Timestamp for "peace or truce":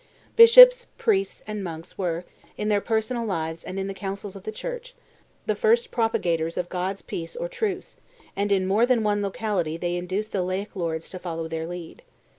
7.03-7.97